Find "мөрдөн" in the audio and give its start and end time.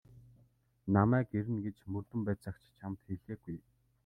1.91-2.21